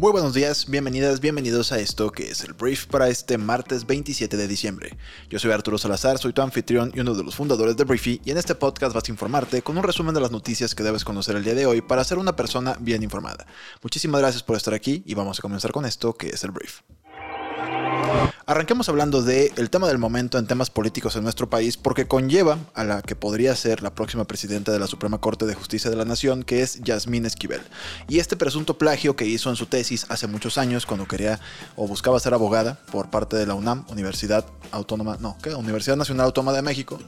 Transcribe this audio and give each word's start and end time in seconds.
Muy 0.00 0.12
buenos 0.12 0.32
días, 0.32 0.64
bienvenidas, 0.66 1.20
bienvenidos 1.20 1.72
a 1.72 1.78
esto 1.78 2.10
que 2.10 2.30
es 2.30 2.42
el 2.42 2.54
brief 2.54 2.86
para 2.86 3.10
este 3.10 3.36
martes 3.36 3.86
27 3.86 4.34
de 4.38 4.48
diciembre. 4.48 4.96
Yo 5.28 5.38
soy 5.38 5.52
Arturo 5.52 5.76
Salazar, 5.76 6.16
soy 6.16 6.32
tu 6.32 6.40
anfitrión 6.40 6.90
y 6.94 7.00
uno 7.00 7.12
de 7.12 7.22
los 7.22 7.34
fundadores 7.34 7.76
de 7.76 7.84
Briefy 7.84 8.18
y 8.24 8.30
en 8.30 8.38
este 8.38 8.54
podcast 8.54 8.94
vas 8.94 9.06
a 9.06 9.10
informarte 9.12 9.60
con 9.60 9.76
un 9.76 9.82
resumen 9.84 10.14
de 10.14 10.22
las 10.22 10.30
noticias 10.30 10.74
que 10.74 10.82
debes 10.82 11.04
conocer 11.04 11.36
el 11.36 11.44
día 11.44 11.54
de 11.54 11.66
hoy 11.66 11.82
para 11.82 12.02
ser 12.02 12.16
una 12.16 12.34
persona 12.34 12.78
bien 12.80 13.02
informada. 13.02 13.46
Muchísimas 13.82 14.22
gracias 14.22 14.42
por 14.42 14.56
estar 14.56 14.72
aquí 14.72 15.02
y 15.04 15.12
vamos 15.12 15.38
a 15.38 15.42
comenzar 15.42 15.70
con 15.70 15.84
esto 15.84 16.14
que 16.14 16.28
es 16.28 16.44
el 16.44 16.52
brief. 16.52 16.80
Arranquemos 18.46 18.88
hablando 18.88 19.22
del 19.22 19.52
el 19.56 19.70
tema 19.70 19.86
del 19.88 19.98
momento 19.98 20.38
en 20.38 20.46
temas 20.46 20.70
políticos 20.70 21.14
en 21.16 21.22
nuestro 21.22 21.50
país 21.50 21.76
porque 21.76 22.06
conlleva 22.06 22.58
a 22.74 22.84
la 22.84 23.02
que 23.02 23.14
podría 23.14 23.54
ser 23.54 23.82
la 23.82 23.94
próxima 23.94 24.24
presidenta 24.24 24.72
de 24.72 24.78
la 24.78 24.86
Suprema 24.86 25.18
Corte 25.18 25.46
de 25.46 25.54
Justicia 25.54 25.90
de 25.90 25.96
la 25.96 26.04
Nación, 26.04 26.42
que 26.42 26.62
es 26.62 26.80
Yasmín 26.80 27.26
Esquivel. 27.26 27.60
Y 28.08 28.18
este 28.18 28.36
presunto 28.36 28.78
plagio 28.78 29.14
que 29.14 29.26
hizo 29.26 29.50
en 29.50 29.56
su 29.56 29.66
tesis 29.66 30.06
hace 30.08 30.26
muchos 30.26 30.58
años 30.58 30.86
cuando 30.86 31.06
quería 31.06 31.38
o 31.76 31.86
buscaba 31.86 32.18
ser 32.18 32.34
abogada 32.34 32.80
por 32.90 33.10
parte 33.10 33.36
de 33.36 33.46
la 33.46 33.54
UNAM, 33.54 33.84
Universidad 33.88 34.44
Autónoma, 34.70 35.18
no. 35.20 35.36
Universidad 35.56 35.96
Nacional 35.96 36.26
Autónoma 36.26 36.56
de 36.56 36.62
México. 36.62 36.98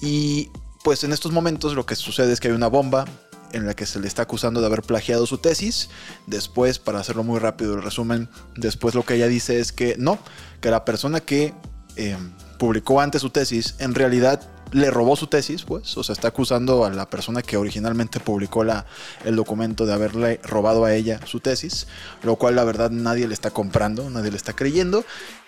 Y 0.00 0.50
pues 0.84 1.02
en 1.04 1.12
estos 1.12 1.32
momentos 1.32 1.74
lo 1.74 1.86
que 1.86 1.96
sucede 1.96 2.32
es 2.32 2.40
que 2.40 2.48
hay 2.48 2.54
una 2.54 2.68
bomba 2.68 3.04
en 3.52 3.66
la 3.66 3.74
que 3.74 3.86
se 3.86 4.00
le 4.00 4.08
está 4.08 4.22
acusando 4.22 4.60
de 4.60 4.66
haber 4.66 4.82
plagiado 4.82 5.26
su 5.26 5.38
tesis. 5.38 5.88
Después, 6.26 6.78
para 6.78 7.00
hacerlo 7.00 7.24
muy 7.24 7.38
rápido 7.38 7.74
el 7.74 7.82
resumen, 7.82 8.28
después 8.56 8.94
lo 8.94 9.04
que 9.04 9.14
ella 9.14 9.28
dice 9.28 9.60
es 9.60 9.72
que 9.72 9.96
no, 9.98 10.18
que 10.60 10.70
la 10.70 10.84
persona 10.84 11.20
que 11.20 11.54
eh, 11.96 12.16
publicó 12.58 13.00
antes 13.00 13.22
su 13.22 13.30
tesis 13.30 13.74
en 13.78 13.94
realidad 13.94 14.42
le 14.72 14.90
robó 14.90 15.16
su 15.16 15.28
tesis, 15.28 15.62
pues, 15.62 15.96
o 15.96 16.02
sea, 16.02 16.12
está 16.12 16.28
acusando 16.28 16.84
a 16.84 16.90
la 16.90 17.08
persona 17.08 17.42
que 17.42 17.56
originalmente 17.56 18.20
publicó 18.20 18.64
la, 18.64 18.86
el 19.24 19.36
documento 19.36 19.86
de 19.86 19.94
haberle 19.94 20.40
robado 20.42 20.84
a 20.84 20.94
ella 20.94 21.20
su 21.26 21.40
tesis, 21.40 21.86
lo 22.22 22.36
cual 22.36 22.56
la 22.56 22.64
verdad 22.64 22.90
nadie 22.90 23.26
le 23.26 23.34
está 23.34 23.50
comprando, 23.50 24.10
nadie 24.10 24.30
le 24.30 24.36
está 24.36 24.54
creyendo, 24.54 25.04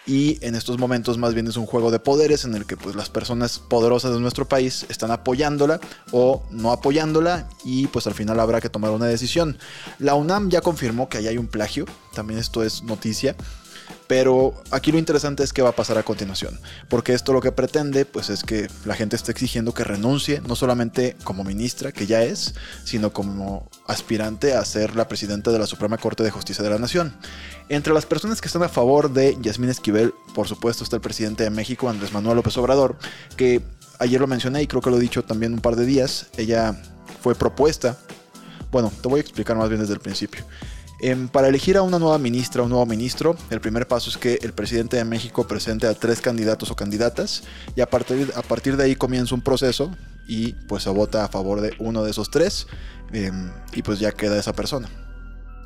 y 0.06 0.38
en 0.40 0.54
estos 0.54 0.78
momentos 0.78 1.18
más 1.18 1.34
bien 1.34 1.46
es 1.46 1.56
un 1.56 1.66
juego 1.66 1.90
de 1.90 1.98
poderes 1.98 2.44
en 2.44 2.54
el 2.54 2.64
que 2.64 2.76
pues 2.76 2.96
las 2.96 3.10
personas 3.10 3.58
poderosas 3.58 4.12
de 4.12 4.20
nuestro 4.20 4.48
país 4.48 4.86
están 4.88 5.10
apoyándola 5.10 5.78
o 6.10 6.42
no 6.50 6.72
apoyándola 6.72 7.48
y 7.64 7.86
pues 7.88 8.06
al 8.06 8.14
final 8.14 8.40
habrá 8.40 8.60
que 8.60 8.70
tomar 8.70 8.90
una 8.92 9.06
decisión. 9.06 9.58
La 9.98 10.14
UNAM 10.14 10.48
ya 10.48 10.62
confirmó 10.62 11.08
que 11.08 11.18
ahí 11.18 11.28
hay 11.28 11.38
un 11.38 11.48
plagio, 11.48 11.84
también 12.14 12.40
esto 12.40 12.64
es 12.64 12.82
noticia. 12.82 13.36
Pero 14.10 14.60
aquí 14.72 14.90
lo 14.90 14.98
interesante 14.98 15.44
es 15.44 15.52
qué 15.52 15.62
va 15.62 15.68
a 15.68 15.76
pasar 15.76 15.96
a 15.96 16.02
continuación, 16.02 16.58
porque 16.88 17.12
esto 17.14 17.32
lo 17.32 17.40
que 17.40 17.52
pretende 17.52 18.04
pues 18.04 18.28
es 18.28 18.42
que 18.42 18.66
la 18.84 18.96
gente 18.96 19.14
está 19.14 19.30
exigiendo 19.30 19.72
que 19.72 19.84
renuncie, 19.84 20.40
no 20.40 20.56
solamente 20.56 21.14
como 21.22 21.44
ministra, 21.44 21.92
que 21.92 22.08
ya 22.08 22.24
es, 22.24 22.56
sino 22.82 23.12
como 23.12 23.70
aspirante 23.86 24.54
a 24.54 24.64
ser 24.64 24.96
la 24.96 25.06
presidenta 25.06 25.52
de 25.52 25.60
la 25.60 25.66
Suprema 25.66 25.96
Corte 25.96 26.24
de 26.24 26.32
Justicia 26.32 26.64
de 26.64 26.70
la 26.70 26.78
Nación. 26.80 27.14
Entre 27.68 27.94
las 27.94 28.04
personas 28.04 28.40
que 28.40 28.48
están 28.48 28.64
a 28.64 28.68
favor 28.68 29.12
de 29.12 29.38
Yasmín 29.42 29.70
Esquivel, 29.70 30.12
por 30.34 30.48
supuesto 30.48 30.82
está 30.82 30.96
el 30.96 31.02
presidente 31.02 31.44
de 31.44 31.50
México, 31.50 31.88
Andrés 31.88 32.12
Manuel 32.12 32.34
López 32.34 32.56
Obrador, 32.56 32.96
que 33.36 33.62
ayer 34.00 34.20
lo 34.20 34.26
mencioné 34.26 34.60
y 34.60 34.66
creo 34.66 34.82
que 34.82 34.90
lo 34.90 34.96
he 34.96 35.00
dicho 35.00 35.22
también 35.22 35.52
un 35.52 35.60
par 35.60 35.76
de 35.76 35.86
días, 35.86 36.26
ella 36.36 36.82
fue 37.22 37.36
propuesta, 37.36 37.96
bueno, 38.72 38.92
te 39.02 39.06
voy 39.06 39.18
a 39.18 39.22
explicar 39.22 39.56
más 39.56 39.68
bien 39.68 39.80
desde 39.80 39.94
el 39.94 40.00
principio. 40.00 40.44
Em, 41.02 41.28
para 41.28 41.48
elegir 41.48 41.78
a 41.78 41.82
una 41.82 41.98
nueva 41.98 42.18
ministra 42.18 42.60
o 42.60 42.64
un 42.64 42.70
nuevo 42.70 42.84
ministro, 42.84 43.34
el 43.48 43.60
primer 43.60 43.88
paso 43.88 44.10
es 44.10 44.18
que 44.18 44.38
el 44.42 44.52
presidente 44.52 44.98
de 44.98 45.04
México 45.06 45.46
presente 45.46 45.86
a 45.86 45.94
tres 45.94 46.20
candidatos 46.20 46.70
o 46.70 46.76
candidatas 46.76 47.42
y 47.74 47.80
a 47.80 47.88
partir, 47.88 48.30
a 48.36 48.42
partir 48.42 48.76
de 48.76 48.84
ahí 48.84 48.96
comienza 48.96 49.34
un 49.34 49.40
proceso 49.40 49.90
y 50.28 50.52
pues 50.68 50.82
se 50.82 50.90
vota 50.90 51.24
a 51.24 51.28
favor 51.28 51.62
de 51.62 51.72
uno 51.78 52.04
de 52.04 52.10
esos 52.10 52.30
tres 52.30 52.66
em, 53.12 53.50
y 53.72 53.82
pues 53.82 53.98
ya 53.98 54.12
queda 54.12 54.38
esa 54.38 54.52
persona. 54.52 54.90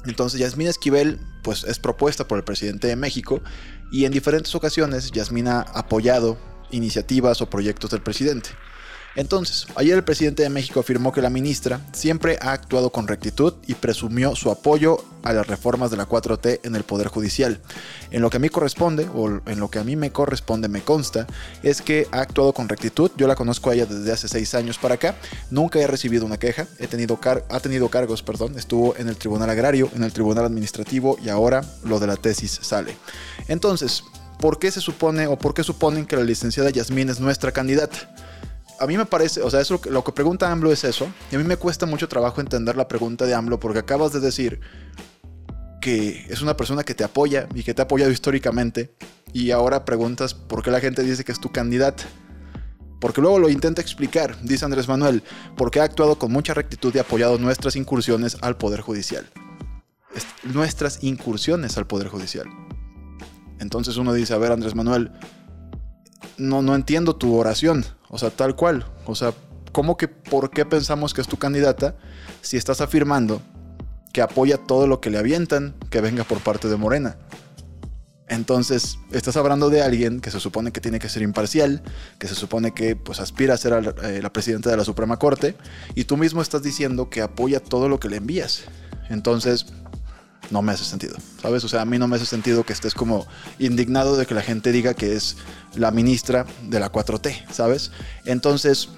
Entonces 0.06 0.38
Yasmina 0.38 0.70
Esquivel 0.70 1.18
pues 1.42 1.64
es 1.64 1.80
propuesta 1.80 2.28
por 2.28 2.38
el 2.38 2.44
presidente 2.44 2.86
de 2.86 2.94
México 2.94 3.40
y 3.90 4.04
en 4.04 4.12
diferentes 4.12 4.54
ocasiones 4.54 5.10
Yasmina 5.10 5.62
ha 5.62 5.80
apoyado 5.80 6.38
iniciativas 6.70 7.40
o 7.40 7.50
proyectos 7.50 7.90
del 7.90 8.02
presidente. 8.02 8.50
Entonces, 9.16 9.66
ayer 9.76 9.96
el 9.96 10.02
presidente 10.02 10.42
de 10.42 10.48
México 10.50 10.80
afirmó 10.80 11.12
que 11.12 11.22
la 11.22 11.30
ministra 11.30 11.80
siempre 11.92 12.36
ha 12.40 12.52
actuado 12.52 12.90
con 12.90 13.06
rectitud 13.06 13.54
y 13.66 13.74
presumió 13.74 14.34
su 14.34 14.50
apoyo 14.50 15.04
a 15.22 15.32
las 15.32 15.46
reformas 15.46 15.90
de 15.90 15.96
la 15.96 16.08
4T 16.08 16.60
en 16.64 16.74
el 16.74 16.82
Poder 16.82 17.06
Judicial. 17.08 17.60
En 18.10 18.22
lo 18.22 18.30
que 18.30 18.38
a 18.38 18.40
mí 18.40 18.48
corresponde, 18.48 19.08
o 19.14 19.28
en 19.28 19.60
lo 19.60 19.70
que 19.70 19.78
a 19.78 19.84
mí 19.84 19.94
me 19.94 20.10
corresponde, 20.10 20.68
me 20.68 20.82
consta, 20.82 21.26
es 21.62 21.80
que 21.80 22.08
ha 22.10 22.20
actuado 22.20 22.52
con 22.52 22.68
rectitud. 22.68 23.10
Yo 23.16 23.28
la 23.28 23.36
conozco 23.36 23.70
a 23.70 23.74
ella 23.74 23.86
desde 23.86 24.12
hace 24.12 24.28
seis 24.28 24.54
años 24.54 24.78
para 24.78 24.96
acá. 24.96 25.14
Nunca 25.50 25.78
he 25.78 25.86
recibido 25.86 26.26
una 26.26 26.38
queja. 26.38 26.66
He 26.78 26.88
tenido 26.88 27.18
ha 27.48 27.60
tenido 27.60 27.88
cargos, 27.88 28.22
perdón. 28.22 28.58
Estuvo 28.58 28.96
en 28.96 29.08
el 29.08 29.16
Tribunal 29.16 29.48
Agrario, 29.48 29.88
en 29.94 30.02
el 30.02 30.12
Tribunal 30.12 30.44
Administrativo 30.44 31.16
y 31.22 31.28
ahora 31.28 31.64
lo 31.84 32.00
de 32.00 32.08
la 32.08 32.16
tesis 32.16 32.58
sale. 32.62 32.96
Entonces, 33.46 34.02
¿por 34.40 34.58
qué 34.58 34.70
se 34.70 34.80
supone 34.80 35.26
o 35.28 35.38
por 35.38 35.54
qué 35.54 35.62
suponen 35.62 36.04
que 36.04 36.16
la 36.16 36.24
licenciada 36.24 36.70
Yasmín 36.70 37.08
es 37.08 37.20
nuestra 37.20 37.52
candidata? 37.52 38.10
A 38.84 38.86
mí 38.86 38.96
me 38.96 39.06
parece, 39.06 39.40
o 39.42 39.50
sea, 39.50 39.60
eso, 39.60 39.80
lo 39.90 40.04
que 40.04 40.12
pregunta 40.12 40.50
AMLO 40.50 40.70
es 40.70 40.84
eso. 40.84 41.08
Y 41.32 41.36
a 41.36 41.38
mí 41.38 41.44
me 41.44 41.56
cuesta 41.56 41.86
mucho 41.86 42.08
trabajo 42.08 42.40
entender 42.40 42.76
la 42.76 42.86
pregunta 42.86 43.26
de 43.26 43.34
AMLO 43.34 43.58
porque 43.58 43.78
acabas 43.78 44.12
de 44.12 44.20
decir 44.20 44.60
que 45.80 46.26
es 46.28 46.42
una 46.42 46.56
persona 46.56 46.84
que 46.84 46.94
te 46.94 47.04
apoya 47.04 47.48
y 47.54 47.62
que 47.62 47.74
te 47.74 47.82
ha 47.82 47.86
apoyado 47.86 48.10
históricamente. 48.10 48.94
Y 49.32 49.50
ahora 49.50 49.84
preguntas 49.84 50.34
por 50.34 50.62
qué 50.62 50.70
la 50.70 50.80
gente 50.80 51.02
dice 51.02 51.24
que 51.24 51.32
es 51.32 51.40
tu 51.40 51.50
candidata. 51.50 52.04
Porque 53.00 53.20
luego 53.20 53.38
lo 53.38 53.48
intenta 53.48 53.82
explicar, 53.82 54.40
dice 54.42 54.64
Andrés 54.64 54.88
Manuel, 54.88 55.22
porque 55.56 55.80
ha 55.80 55.84
actuado 55.84 56.18
con 56.18 56.32
mucha 56.32 56.54
rectitud 56.54 56.94
y 56.94 56.98
apoyado 56.98 57.38
nuestras 57.38 57.76
incursiones 57.76 58.38
al 58.40 58.56
Poder 58.56 58.80
Judicial. 58.80 59.28
Nuestras 60.44 61.02
incursiones 61.02 61.76
al 61.76 61.86
Poder 61.86 62.08
Judicial. 62.08 62.46
Entonces 63.58 63.96
uno 63.96 64.12
dice, 64.12 64.32
a 64.32 64.38
ver 64.38 64.52
Andrés 64.52 64.74
Manuel, 64.74 65.10
no, 66.38 66.62
no 66.62 66.74
entiendo 66.74 67.16
tu 67.16 67.36
oración. 67.36 67.84
O 68.14 68.18
sea, 68.18 68.30
tal 68.30 68.54
cual. 68.54 68.86
O 69.06 69.16
sea, 69.16 69.34
¿cómo 69.72 69.96
que 69.96 70.06
por 70.06 70.50
qué 70.50 70.64
pensamos 70.64 71.12
que 71.12 71.20
es 71.20 71.26
tu 71.26 71.36
candidata 71.36 71.96
si 72.42 72.56
estás 72.56 72.80
afirmando 72.80 73.42
que 74.12 74.22
apoya 74.22 74.56
todo 74.56 74.86
lo 74.86 75.00
que 75.00 75.10
le 75.10 75.18
avientan 75.18 75.74
que 75.90 76.00
venga 76.00 76.22
por 76.22 76.38
parte 76.38 76.68
de 76.68 76.76
Morena? 76.76 77.16
Entonces, 78.28 79.00
estás 79.10 79.36
hablando 79.36 79.68
de 79.68 79.82
alguien 79.82 80.20
que 80.20 80.30
se 80.30 80.38
supone 80.38 80.70
que 80.70 80.80
tiene 80.80 81.00
que 81.00 81.08
ser 81.08 81.22
imparcial, 81.22 81.82
que 82.20 82.28
se 82.28 82.36
supone 82.36 82.72
que 82.72 82.94
pues 82.94 83.18
aspira 83.18 83.54
a 83.54 83.56
ser 83.56 83.96
eh, 84.04 84.20
la 84.22 84.32
presidenta 84.32 84.70
de 84.70 84.76
la 84.76 84.84
Suprema 84.84 85.18
Corte, 85.18 85.56
y 85.96 86.04
tú 86.04 86.16
mismo 86.16 86.40
estás 86.40 86.62
diciendo 86.62 87.10
que 87.10 87.20
apoya 87.20 87.58
todo 87.58 87.88
lo 87.88 87.98
que 87.98 88.08
le 88.08 88.18
envías. 88.18 88.62
Entonces, 89.10 89.66
no 90.50 90.62
me 90.62 90.72
hace 90.72 90.84
sentido, 90.84 91.16
¿sabes? 91.40 91.64
O 91.64 91.68
sea, 91.68 91.82
a 91.82 91.84
mí 91.84 91.98
no 91.98 92.08
me 92.08 92.16
hace 92.16 92.26
sentido 92.26 92.64
que 92.64 92.72
estés 92.72 92.94
como 92.94 93.26
indignado 93.58 94.16
de 94.16 94.26
que 94.26 94.34
la 94.34 94.42
gente 94.42 94.72
diga 94.72 94.94
que 94.94 95.14
es 95.14 95.36
la 95.74 95.90
ministra 95.90 96.46
de 96.62 96.80
la 96.80 96.92
4T, 96.92 97.50
¿sabes? 97.50 97.90
Entonces, 98.24 98.88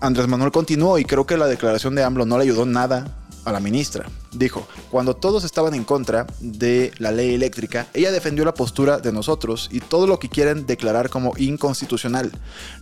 Andrés 0.00 0.28
Manuel 0.28 0.52
continuó 0.52 0.98
y 0.98 1.04
creo 1.04 1.26
que 1.26 1.36
la 1.36 1.46
declaración 1.46 1.94
de 1.94 2.04
AMLO 2.04 2.26
no 2.26 2.38
le 2.38 2.44
ayudó 2.44 2.66
nada 2.66 3.25
a 3.46 3.52
la 3.52 3.60
ministra. 3.60 4.06
Dijo, 4.32 4.66
cuando 4.90 5.16
todos 5.16 5.44
estaban 5.44 5.72
en 5.74 5.84
contra 5.84 6.26
de 6.40 6.92
la 6.98 7.12
ley 7.12 7.34
eléctrica, 7.34 7.86
ella 7.94 8.10
defendió 8.10 8.44
la 8.44 8.52
postura 8.52 8.98
de 8.98 9.12
nosotros 9.12 9.70
y 9.72 9.80
todo 9.80 10.06
lo 10.06 10.18
que 10.18 10.28
quieren 10.28 10.66
declarar 10.66 11.08
como 11.08 11.32
inconstitucional. 11.38 12.32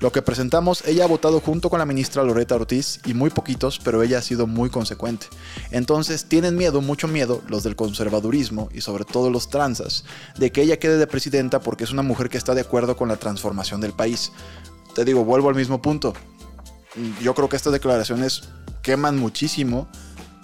Lo 0.00 0.10
que 0.10 0.22
presentamos, 0.22 0.82
ella 0.86 1.04
ha 1.04 1.08
votado 1.08 1.40
junto 1.40 1.68
con 1.70 1.78
la 1.78 1.86
ministra 1.86 2.24
Loreta 2.24 2.56
Ortiz 2.56 3.00
y 3.04 3.12
muy 3.12 3.30
poquitos, 3.30 3.78
pero 3.78 4.02
ella 4.02 4.18
ha 4.18 4.22
sido 4.22 4.46
muy 4.46 4.70
consecuente. 4.70 5.26
Entonces 5.70 6.24
tienen 6.24 6.56
miedo, 6.56 6.80
mucho 6.80 7.08
miedo, 7.08 7.42
los 7.46 7.62
del 7.62 7.76
conservadurismo 7.76 8.70
y 8.72 8.80
sobre 8.80 9.04
todo 9.04 9.30
los 9.30 9.50
transas, 9.50 10.04
de 10.38 10.50
que 10.50 10.62
ella 10.62 10.78
quede 10.78 10.96
de 10.96 11.06
presidenta 11.06 11.60
porque 11.60 11.84
es 11.84 11.92
una 11.92 12.02
mujer 12.02 12.30
que 12.30 12.38
está 12.38 12.54
de 12.54 12.62
acuerdo 12.62 12.96
con 12.96 13.08
la 13.08 13.16
transformación 13.16 13.82
del 13.82 13.92
país. 13.92 14.32
Te 14.94 15.04
digo, 15.04 15.24
vuelvo 15.24 15.50
al 15.50 15.54
mismo 15.56 15.82
punto. 15.82 16.14
Yo 17.20 17.34
creo 17.34 17.48
que 17.48 17.56
estas 17.56 17.72
declaraciones 17.72 18.44
queman 18.82 19.18
muchísimo 19.18 19.88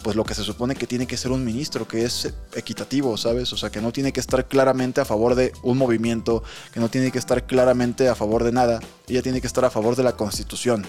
pues 0.02 0.16
lo 0.16 0.24
que 0.24 0.34
se 0.34 0.42
supone 0.42 0.74
que 0.74 0.86
tiene 0.86 1.06
que 1.06 1.16
ser 1.16 1.30
un 1.30 1.44
ministro, 1.44 1.86
que 1.86 2.04
es 2.04 2.32
equitativo, 2.54 3.16
¿sabes? 3.16 3.52
O 3.52 3.56
sea, 3.56 3.70
que 3.70 3.80
no 3.80 3.92
tiene 3.92 4.12
que 4.12 4.20
estar 4.20 4.46
claramente 4.48 5.00
a 5.00 5.04
favor 5.04 5.34
de 5.34 5.52
un 5.62 5.76
movimiento, 5.76 6.42
que 6.72 6.80
no 6.80 6.88
tiene 6.88 7.10
que 7.10 7.18
estar 7.18 7.46
claramente 7.46 8.08
a 8.08 8.14
favor 8.14 8.44
de 8.44 8.52
nada, 8.52 8.80
ella 9.08 9.22
tiene 9.22 9.40
que 9.40 9.46
estar 9.46 9.64
a 9.64 9.70
favor 9.70 9.96
de 9.96 10.02
la 10.02 10.12
constitución. 10.12 10.86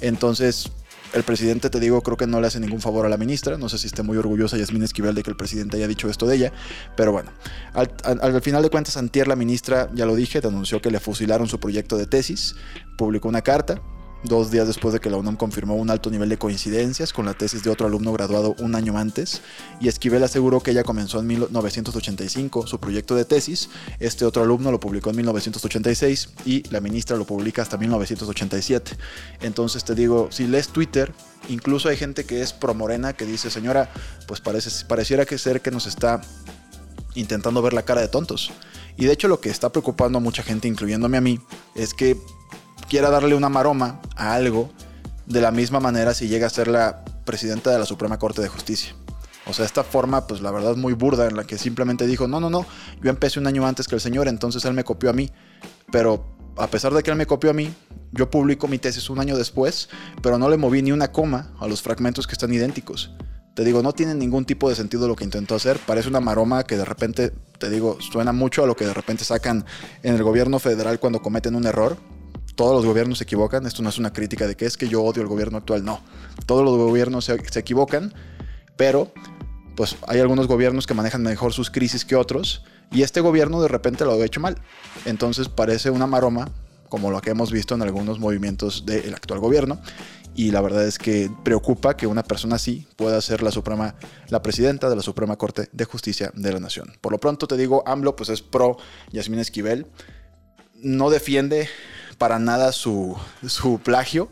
Entonces, 0.00 0.70
el 1.12 1.24
presidente, 1.24 1.70
te 1.70 1.80
digo, 1.80 2.00
creo 2.02 2.16
que 2.16 2.28
no 2.28 2.40
le 2.40 2.46
hace 2.46 2.60
ningún 2.60 2.80
favor 2.80 3.04
a 3.04 3.08
la 3.08 3.16
ministra. 3.16 3.58
No 3.58 3.68
sé 3.68 3.78
si 3.78 3.88
esté 3.88 4.04
muy 4.04 4.16
orgullosa 4.16 4.56
Yasmín 4.56 4.84
Esquivel 4.84 5.14
de 5.14 5.24
que 5.24 5.30
el 5.30 5.36
presidente 5.36 5.76
haya 5.76 5.88
dicho 5.88 6.08
esto 6.08 6.26
de 6.26 6.36
ella. 6.36 6.52
Pero 6.96 7.10
bueno, 7.10 7.32
al, 7.74 7.90
al, 8.04 8.40
final 8.42 8.62
de 8.62 8.70
cuentas, 8.70 8.96
Antier, 8.96 9.26
la 9.26 9.34
ministra, 9.34 9.90
ya 9.92 10.06
lo 10.06 10.14
dije, 10.14 10.40
denunció 10.40 10.80
que 10.80 10.90
le 10.90 11.00
fusilaron 11.00 11.48
su 11.48 11.58
proyecto 11.58 11.98
de 11.98 12.06
tesis, 12.06 12.54
publicó 12.96 13.28
una 13.28 13.42
carta 13.42 13.82
dos 14.22 14.50
días 14.50 14.66
después 14.66 14.92
de 14.92 15.00
que 15.00 15.10
la 15.10 15.16
UNAM 15.16 15.36
confirmó 15.36 15.76
un 15.76 15.90
alto 15.90 16.10
nivel 16.10 16.28
de 16.28 16.38
coincidencias 16.38 17.12
con 17.12 17.26
la 17.26 17.34
tesis 17.34 17.62
de 17.62 17.70
otro 17.70 17.86
alumno 17.86 18.12
graduado 18.12 18.54
un 18.58 18.74
año 18.74 18.98
antes, 18.98 19.40
y 19.80 19.88
Esquivel 19.88 20.22
aseguró 20.22 20.60
que 20.60 20.72
ella 20.72 20.82
comenzó 20.82 21.20
en 21.20 21.26
1985 21.26 22.66
su 22.66 22.78
proyecto 22.78 23.14
de 23.14 23.24
tesis, 23.24 23.70
este 23.98 24.24
otro 24.24 24.42
alumno 24.42 24.70
lo 24.70 24.80
publicó 24.80 25.10
en 25.10 25.16
1986 25.16 26.30
y 26.44 26.62
la 26.70 26.80
ministra 26.80 27.16
lo 27.16 27.24
publica 27.24 27.62
hasta 27.62 27.76
1987. 27.76 28.96
Entonces 29.40 29.84
te 29.84 29.94
digo, 29.94 30.28
si 30.30 30.46
lees 30.46 30.68
Twitter, 30.68 31.12
incluso 31.48 31.88
hay 31.88 31.96
gente 31.96 32.24
que 32.24 32.42
es 32.42 32.52
pro 32.52 32.74
morena 32.74 33.12
que 33.14 33.24
dice, 33.24 33.50
señora, 33.50 33.90
pues 34.26 34.40
parece, 34.40 34.84
pareciera 34.86 35.24
que 35.24 35.38
ser 35.38 35.60
que 35.62 35.70
nos 35.70 35.86
está 35.86 36.20
intentando 37.14 37.62
ver 37.62 37.72
la 37.72 37.82
cara 37.82 38.00
de 38.00 38.08
tontos. 38.08 38.52
Y 38.96 39.06
de 39.06 39.12
hecho 39.12 39.28
lo 39.28 39.40
que 39.40 39.48
está 39.48 39.70
preocupando 39.70 40.18
a 40.18 40.20
mucha 40.20 40.42
gente, 40.42 40.68
incluyéndome 40.68 41.16
a 41.16 41.20
mí, 41.20 41.40
es 41.74 41.94
que 41.94 42.16
quiera 42.90 43.08
darle 43.08 43.36
una 43.36 43.48
maroma 43.48 44.00
a 44.16 44.34
algo 44.34 44.68
de 45.24 45.40
la 45.40 45.52
misma 45.52 45.78
manera 45.78 46.12
si 46.12 46.26
llega 46.26 46.48
a 46.48 46.50
ser 46.50 46.66
la 46.66 47.04
presidenta 47.24 47.70
de 47.70 47.78
la 47.78 47.86
Suprema 47.86 48.18
Corte 48.18 48.42
de 48.42 48.48
Justicia. 48.48 48.96
O 49.46 49.52
sea, 49.52 49.64
esta 49.64 49.84
forma, 49.84 50.26
pues 50.26 50.42
la 50.42 50.50
verdad 50.50 50.74
muy 50.74 50.92
burda, 50.94 51.28
en 51.28 51.36
la 51.36 51.44
que 51.44 51.56
simplemente 51.56 52.08
dijo, 52.08 52.26
no, 52.26 52.40
no, 52.40 52.50
no, 52.50 52.66
yo 53.00 53.10
empecé 53.10 53.38
un 53.38 53.46
año 53.46 53.64
antes 53.64 53.86
que 53.86 53.94
el 53.94 54.00
señor, 54.00 54.26
entonces 54.26 54.64
él 54.64 54.74
me 54.74 54.82
copió 54.82 55.08
a 55.08 55.12
mí. 55.12 55.30
Pero 55.92 56.36
a 56.56 56.66
pesar 56.66 56.92
de 56.92 57.04
que 57.04 57.12
él 57.12 57.16
me 57.16 57.26
copió 57.26 57.50
a 57.50 57.52
mí, 57.52 57.72
yo 58.10 58.28
publico 58.28 58.66
mi 58.66 58.78
tesis 58.78 59.08
un 59.08 59.20
año 59.20 59.36
después, 59.36 59.88
pero 60.20 60.36
no 60.36 60.50
le 60.50 60.56
moví 60.56 60.82
ni 60.82 60.90
una 60.90 61.12
coma 61.12 61.52
a 61.60 61.68
los 61.68 61.82
fragmentos 61.82 62.26
que 62.26 62.32
están 62.32 62.52
idénticos. 62.52 63.12
Te 63.54 63.62
digo, 63.62 63.84
no 63.84 63.92
tiene 63.92 64.16
ningún 64.16 64.44
tipo 64.44 64.68
de 64.68 64.74
sentido 64.74 65.06
lo 65.06 65.14
que 65.14 65.22
intentó 65.22 65.54
hacer. 65.54 65.78
Parece 65.86 66.08
una 66.08 66.20
maroma 66.20 66.64
que 66.64 66.76
de 66.76 66.84
repente, 66.84 67.30
te 67.58 67.70
digo, 67.70 67.98
suena 68.00 68.32
mucho 68.32 68.64
a 68.64 68.66
lo 68.66 68.74
que 68.74 68.84
de 68.84 68.94
repente 68.94 69.24
sacan 69.24 69.64
en 70.02 70.16
el 70.16 70.24
gobierno 70.24 70.58
federal 70.58 70.98
cuando 70.98 71.22
cometen 71.22 71.54
un 71.54 71.66
error 71.66 71.96
todos 72.60 72.74
los 72.74 72.84
gobiernos 72.84 73.16
se 73.16 73.24
equivocan. 73.24 73.64
Esto 73.64 73.82
no 73.82 73.88
es 73.88 73.96
una 73.96 74.12
crítica 74.12 74.46
de 74.46 74.54
que 74.54 74.66
es 74.66 74.76
que 74.76 74.86
yo 74.86 75.02
odio 75.02 75.22
el 75.22 75.28
gobierno 75.28 75.56
actual. 75.56 75.82
No, 75.82 76.02
todos 76.44 76.62
los 76.62 76.76
gobiernos 76.76 77.24
se, 77.24 77.32
equivocan, 77.58 78.12
pero 78.76 79.10
pues 79.76 79.96
hay 80.06 80.20
algunos 80.20 80.46
gobiernos 80.46 80.86
que 80.86 80.92
manejan 80.92 81.22
mejor 81.22 81.54
sus 81.54 81.70
crisis 81.70 82.04
que 82.04 82.16
otros 82.16 82.62
y 82.92 83.00
este 83.00 83.22
gobierno 83.22 83.62
de 83.62 83.68
repente 83.68 84.04
lo 84.04 84.12
ha 84.12 84.22
hecho 84.26 84.40
mal. 84.40 84.58
Entonces 85.06 85.48
parece 85.48 85.88
una 85.88 86.06
maroma, 86.06 86.50
como 86.90 87.10
lo 87.10 87.22
que 87.22 87.30
hemos 87.30 87.50
visto 87.50 87.74
en 87.74 87.80
algunos 87.80 88.18
movimientos 88.18 88.84
del 88.84 89.14
actual 89.14 89.40
gobierno. 89.40 89.80
Y 90.34 90.50
la 90.50 90.60
verdad 90.60 90.86
es 90.86 90.98
que 90.98 91.30
preocupa 91.42 91.96
que 91.96 92.06
una 92.06 92.24
persona 92.24 92.56
así 92.56 92.86
pueda 92.96 93.22
ser 93.22 93.42
la 93.42 93.52
Suprema, 93.52 93.94
la 94.28 94.42
presidenta 94.42 94.90
de 94.90 94.96
la 94.96 95.02
Suprema 95.02 95.36
Corte 95.36 95.70
de 95.72 95.84
Justicia 95.86 96.30
de 96.34 96.52
la 96.52 96.60
Nación. 96.60 96.92
Por 97.00 97.12
lo 97.12 97.18
pronto 97.18 97.48
te 97.48 97.56
digo, 97.56 97.82
AMLO 97.86 98.16
pues 98.16 98.28
es 98.28 98.42
pro 98.42 98.76
Yasmín 99.12 99.38
Esquivel. 99.38 99.86
No 100.82 101.08
defiende 101.08 101.70
para 102.20 102.38
nada 102.38 102.72
su, 102.72 103.16
plagio 103.82 104.28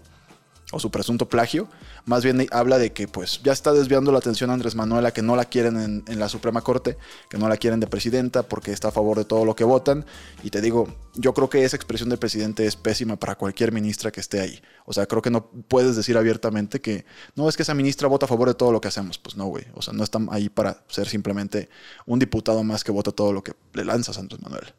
o 0.73 0.79
su 0.79 0.91
presunto 0.91 1.27
plagio. 1.27 1.69
Más 2.05 2.23
bien 2.23 2.47
habla 2.51 2.77
de 2.77 2.93
que 2.93 3.09
pues 3.09 3.41
ya 3.43 3.53
está 3.53 3.73
desviando 3.73 4.13
la 4.13 4.19
atención 4.19 4.51
a 4.51 4.53
Andrés 4.53 4.75
Manuel 4.75 5.07
a 5.07 5.13
que 5.13 5.23
no 5.23 5.37
la 5.37 5.47
quieren 5.47 6.05
en, 6.07 6.19
la 6.19 6.29
Suprema 6.29 6.61
Corte, 6.61 6.99
que 7.31 7.39
no 7.39 7.49
la 7.49 7.57
quieren 7.57 7.81
de 7.81 7.87
presidenta 7.87 8.43
porque 8.43 8.73
está 8.73 8.89
a 8.89 8.91
favor 8.91 9.17
de 9.17 9.25
todo 9.25 9.47
lo 9.47 9.57
que 9.57 9.65
votan. 9.65 10.05
Y 10.43 10.51
te 10.51 10.61
digo, 10.61 10.87
yo 11.15 11.33
creo 11.33 11.49
que 11.49 11.65
esa 11.65 11.77
expresión 11.77 12.11
del 12.11 12.19
presidente 12.19 12.67
es 12.67 12.77
pésima 12.77 13.17
para 13.17 13.37
cualquier 13.37 13.73
ministra 13.73 14.11
que 14.11 14.21
esté 14.21 14.41
ahí. 14.41 14.61
O 14.85 14.93
sea, 14.93 15.07
creo 15.07 15.23
que 15.23 15.31
no 15.31 15.47
puedes 15.47 15.97
decir 15.97 16.19
abiertamente 16.19 16.83
que 16.83 17.07
no 17.37 17.49
es 17.49 17.57
que 17.57 17.63
esa 17.63 17.73
ministra 17.73 18.07
vota 18.07 18.27
a 18.27 18.29
favor 18.29 18.49
de 18.49 18.55
todo 18.55 18.71
lo 18.71 18.83
que 18.83 18.89
hacemos. 18.89 19.17
Pues 19.17 19.35
no, 19.35 19.47
güey. 19.47 19.65
O 19.73 19.81
sea, 19.81 19.95
no 19.95 20.05
están 20.05 20.29
ahí 20.31 20.51
para 20.51 20.85
ser 20.89 21.09
simplemente 21.09 21.71
un 22.05 22.19
diputado 22.19 22.63
más 22.65 22.85
que 22.85 22.93
vota 22.93 23.13
todo 23.13 23.33
lo 23.33 23.43
que 23.43 23.55
le 23.73 23.87
lanzas 23.87 24.19
a 24.19 24.21
Andrés 24.21 24.43
Manuel. 24.43 24.75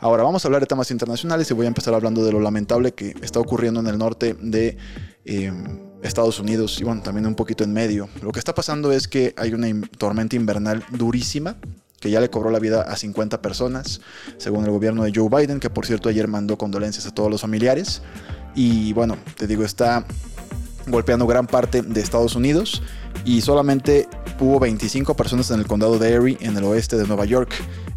Ahora 0.00 0.22
vamos 0.22 0.44
a 0.44 0.48
hablar 0.48 0.60
de 0.60 0.66
temas 0.66 0.90
internacionales 0.90 1.50
y 1.50 1.54
voy 1.54 1.66
a 1.66 1.68
empezar 1.68 1.94
hablando 1.94 2.24
de 2.24 2.32
lo 2.32 2.40
lamentable 2.40 2.92
que 2.92 3.14
está 3.22 3.40
ocurriendo 3.40 3.80
en 3.80 3.86
el 3.86 3.98
norte 3.98 4.36
de 4.40 4.76
eh, 5.24 5.52
Estados 6.02 6.38
Unidos 6.38 6.78
y 6.80 6.84
bueno, 6.84 7.02
también 7.02 7.26
un 7.26 7.34
poquito 7.34 7.64
en 7.64 7.72
medio. 7.72 8.08
Lo 8.22 8.32
que 8.32 8.38
está 8.38 8.54
pasando 8.54 8.92
es 8.92 9.08
que 9.08 9.34
hay 9.36 9.52
una 9.52 9.68
tormenta 9.98 10.36
invernal 10.36 10.84
durísima 10.90 11.56
que 12.04 12.10
ya 12.10 12.20
le 12.20 12.28
cobró 12.28 12.50
la 12.50 12.58
vida 12.58 12.82
a 12.82 12.96
50 12.96 13.40
personas, 13.40 14.02
según 14.36 14.66
el 14.66 14.70
gobierno 14.70 15.04
de 15.04 15.12
Joe 15.14 15.30
Biden, 15.30 15.58
que 15.58 15.70
por 15.70 15.86
cierto 15.86 16.10
ayer 16.10 16.28
mandó 16.28 16.58
condolencias 16.58 17.06
a 17.06 17.14
todos 17.14 17.30
los 17.30 17.40
familiares. 17.40 18.02
Y 18.54 18.92
bueno, 18.92 19.16
te 19.38 19.46
digo, 19.46 19.64
está 19.64 20.04
golpeando 20.86 21.26
gran 21.26 21.46
parte 21.46 21.80
de 21.80 22.00
Estados 22.02 22.34
Unidos 22.34 22.82
y 23.24 23.40
solamente 23.40 24.06
hubo 24.38 24.60
25 24.60 25.16
personas 25.16 25.50
en 25.50 25.60
el 25.60 25.66
condado 25.66 25.98
de 25.98 26.12
Erie, 26.12 26.36
en 26.40 26.56
el 26.56 26.64
oeste 26.64 26.98
de 26.98 27.06
Nueva 27.06 27.24
York. 27.24 27.54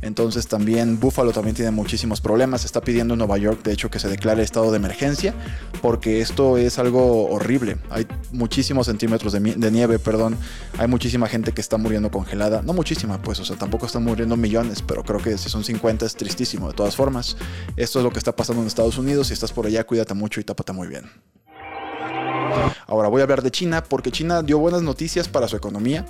Entonces 0.08 0.48
también 0.48 1.00
Buffalo 1.00 1.34
también 1.34 1.56
tiene 1.56 1.72
muchísimos 1.72 2.22
problemas. 2.22 2.64
Está 2.64 2.82
pidiendo 2.82 3.14
en 3.14 3.18
Nueva 3.20 3.38
York, 3.38 3.62
de 3.64 3.74
hecho, 3.74 3.92
que 3.92 4.00
se 4.00 4.08
declare 4.08 4.42
estado 4.42 4.72
de 4.72 4.78
emergencia, 4.78 5.34
porque 5.82 6.22
esto 6.22 6.58
es 6.58 6.80
algo 6.80 7.30
horrible. 7.30 7.78
Hay 7.90 8.08
muchísimos 8.32 8.88
centímetros 8.88 9.34
de, 9.34 9.72
nieve, 9.72 10.00
perdón. 10.00 10.38
Hay 10.78 10.88
muchísima 10.88 11.28
gente 11.28 11.52
que 11.52 11.60
está 11.60 11.78
muriendo 11.78 12.10
congelada. 12.10 12.62
No 12.62 12.74
muchísima, 12.74 13.22
pues, 13.22 13.40
o 13.42 13.46
sea, 13.46 13.58
tampoco 13.58 13.86
están 13.86 14.04
muriendo 14.04 14.38
millones, 14.38 14.82
pero 14.82 15.04
creo 15.04 15.20
que 15.20 15.38
si 15.38 15.50
son 15.50 15.64
50 15.64 16.06
es 16.06 16.16
tristísimo. 16.16 16.70
De 16.70 16.74
todas 16.74 16.96
formas, 16.96 17.36
esto 17.76 18.00
es 18.00 18.04
lo 18.04 18.12
que 18.12 18.20
está 18.20 18.36
pasando 18.36 18.62
en 18.62 18.68
Estados 18.68 18.98
Unidos. 18.98 19.28
Si 19.28 19.34
estás 19.34 19.52
por 19.52 19.66
allá, 19.66 19.86
cuídate 19.86 20.14
mucho 20.14 20.40
y 20.40 20.46
tápate 20.46 20.72
muy 20.72 20.88
bien. 20.88 21.04
Ahora 22.88 23.10
voy 23.10 23.20
a 23.20 23.24
hablar 23.24 23.42
de 23.42 23.52
China 23.52 23.84
porque 23.84 24.10
China 24.10 24.42
dio 24.42 24.58
buenas 24.58 24.82
noticias 24.82 25.28
para 25.28 25.48
su 25.48 25.58
economía 25.58 26.06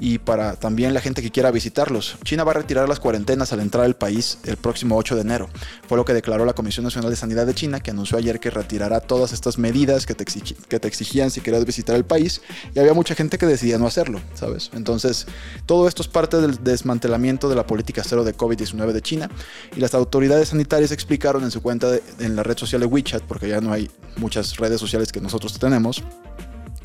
y 0.00 0.18
para 0.18 0.56
también 0.56 0.94
la 0.94 1.00
gente 1.00 1.22
que 1.22 1.30
quiera 1.30 1.50
visitarlos. 1.50 2.16
China 2.24 2.44
va 2.44 2.52
a 2.52 2.54
retirar 2.54 2.88
las 2.88 3.00
cuarentenas 3.00 3.52
al 3.52 3.60
entrar 3.60 3.84
al 3.84 3.94
país 3.94 4.38
el 4.44 4.56
próximo 4.56 4.96
8 4.96 5.14
de 5.14 5.20
enero. 5.22 5.48
Fue 5.88 5.96
lo 5.96 6.04
que 6.04 6.12
declaró 6.12 6.44
la 6.44 6.52
Comisión 6.52 6.84
Nacional 6.84 7.10
de 7.10 7.16
Sanidad 7.16 7.46
de 7.46 7.54
China, 7.54 7.80
que 7.80 7.90
anunció 7.90 8.18
ayer 8.18 8.40
que 8.40 8.50
retirará 8.50 9.00
todas 9.00 9.32
estas 9.32 9.58
medidas 9.58 10.06
que 10.06 10.14
te, 10.14 10.24
que 10.24 10.80
te 10.80 10.88
exigían 10.88 11.30
si 11.30 11.40
querías 11.40 11.64
visitar 11.64 11.96
el 11.96 12.04
país. 12.04 12.42
Y 12.74 12.78
había 12.78 12.94
mucha 12.94 13.14
gente 13.14 13.38
que 13.38 13.46
decidía 13.46 13.78
no 13.78 13.86
hacerlo, 13.86 14.20
¿sabes? 14.34 14.70
Entonces, 14.74 15.26
todo 15.66 15.88
esto 15.88 16.02
es 16.02 16.08
parte 16.08 16.40
del 16.40 16.62
desmantelamiento 16.62 17.48
de 17.48 17.56
la 17.56 17.66
política 17.66 18.02
cero 18.04 18.24
de 18.24 18.36
COVID-19 18.36 18.92
de 18.92 19.02
China. 19.02 19.30
Y 19.76 19.80
las 19.80 19.94
autoridades 19.94 20.48
sanitarias 20.48 20.92
explicaron 20.92 21.44
en 21.44 21.50
su 21.50 21.62
cuenta 21.62 21.88
en 22.18 22.36
la 22.36 22.42
red 22.42 22.58
social 22.58 22.80
de 22.80 22.86
WeChat, 22.86 23.22
porque 23.22 23.48
ya 23.48 23.60
no 23.60 23.72
hay 23.72 23.90
muchas 24.16 24.56
redes 24.56 24.80
sociales 24.80 25.12
que 25.12 25.20
nosotros 25.20 25.58
tenemos, 25.58 26.02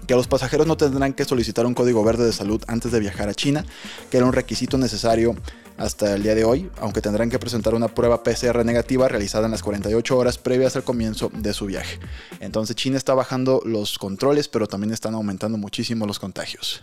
que 0.10 0.16
los 0.16 0.28
pasajeros 0.28 0.66
no 0.66 0.76
tendrán 0.76 1.14
que 1.14 1.24
solicitar 1.24 1.68
un 1.68 1.76
código 1.76 2.04
verde 2.04 2.26
de 2.26 2.34
salud 2.34 2.64
antes 2.66 2.92
de 2.92 3.00
viajar 3.00 3.30
a 3.30 3.36
China, 3.36 3.64
que 4.10 4.18
era 4.18 4.26
un 4.26 4.34
requisito 4.34 4.76
necesario 4.76 5.36
hasta 5.78 6.16
el 6.16 6.24
día 6.24 6.34
de 6.34 6.46
hoy, 6.46 6.68
aunque 6.82 7.00
tendrán 7.00 7.30
que 7.30 7.38
presentar 7.38 7.76
una 7.76 7.90
prueba 7.90 8.24
PCR 8.24 8.66
negativa 8.66 9.08
realizada 9.08 9.46
en 9.46 9.52
las 9.52 9.62
48 9.62 10.18
horas 10.18 10.40
previas 10.40 10.76
al 10.76 10.84
comienzo 10.84 11.30
de 11.32 11.54
su 11.54 11.68
viaje. 11.68 12.00
Entonces 12.40 12.76
China 12.76 12.98
está 12.98 13.14
bajando 13.14 13.62
los 13.64 14.00
controles, 14.00 14.48
pero 14.48 14.66
también 14.66 14.94
están 14.94 15.14
aumentando 15.14 15.60
muchísimo 15.60 16.08
los 16.08 16.18
contagios. 16.18 16.82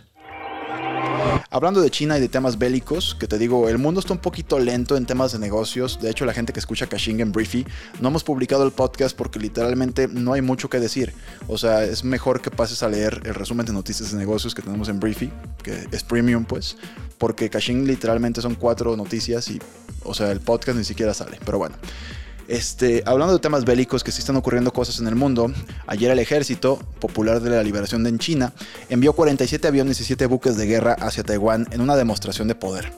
Hablando 1.49 1.81
de 1.81 1.89
China 1.89 2.17
y 2.17 2.21
de 2.21 2.27
temas 2.27 2.57
bélicos, 2.57 3.15
que 3.19 3.27
te 3.27 3.37
digo, 3.37 3.69
el 3.69 3.77
mundo 3.77 3.99
está 3.99 4.13
un 4.13 4.19
poquito 4.19 4.59
lento 4.59 4.97
en 4.97 5.05
temas 5.05 5.31
de 5.31 5.39
negocios. 5.39 5.99
De 6.01 6.09
hecho, 6.09 6.25
la 6.25 6.33
gente 6.33 6.53
que 6.53 6.59
escucha 6.59 6.87
Kashing 6.87 7.19
en 7.19 7.31
Briefy, 7.31 7.65
no 8.01 8.09
hemos 8.09 8.23
publicado 8.23 8.65
el 8.65 8.71
podcast 8.71 9.15
porque 9.15 9.39
literalmente 9.39 10.07
no 10.07 10.33
hay 10.33 10.41
mucho 10.41 10.69
que 10.69 10.79
decir. 10.79 11.13
O 11.47 11.57
sea, 11.57 11.83
es 11.83 12.03
mejor 12.03 12.41
que 12.41 12.51
pases 12.51 12.83
a 12.83 12.89
leer 12.89 13.21
el 13.25 13.33
resumen 13.33 13.65
de 13.65 13.73
noticias 13.73 14.11
de 14.11 14.17
negocios 14.17 14.53
que 14.53 14.61
tenemos 14.61 14.89
en 14.89 14.99
Briefy, 14.99 15.31
que 15.63 15.87
es 15.91 16.03
premium, 16.03 16.45
pues, 16.45 16.77
porque 17.17 17.49
Kashing 17.49 17.87
literalmente 17.87 18.41
son 18.41 18.55
cuatro 18.55 18.95
noticias 18.95 19.49
y, 19.49 19.59
o 20.03 20.13
sea, 20.13 20.31
el 20.31 20.41
podcast 20.41 20.77
ni 20.77 20.83
siquiera 20.83 21.13
sale. 21.13 21.39
Pero 21.45 21.57
bueno. 21.57 21.75
Este, 22.47 23.03
hablando 23.05 23.33
de 23.33 23.39
temas 23.39 23.65
bélicos 23.65 24.03
que 24.03 24.11
sí 24.11 24.19
están 24.19 24.37
ocurriendo 24.37 24.71
cosas 24.71 24.99
en 24.99 25.07
el 25.07 25.15
mundo, 25.15 25.51
ayer 25.85 26.11
el 26.11 26.19
ejército 26.19 26.79
popular 26.99 27.41
de 27.41 27.49
la 27.49 27.61
liberación 27.61 28.03
de 28.03 28.17
China 28.17 28.53
envió 28.89 29.13
47 29.13 29.67
aviones 29.67 29.99
y 29.99 30.05
7 30.05 30.25
buques 30.27 30.55
de 30.55 30.65
guerra 30.65 30.93
hacia 30.93 31.23
Taiwán 31.23 31.67
en 31.71 31.81
una 31.81 31.97
demostración 31.97 32.47
de 32.47 32.55
poder 32.55 32.91